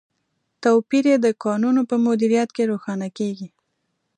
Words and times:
توپیر 0.63 1.03
یې 1.11 1.17
د 1.25 1.27
کانونو 1.43 1.81
په 1.89 1.95
مدیریت 2.05 2.49
کې 2.55 2.63
روښانه 2.71 3.07
کیږي. 3.17 3.47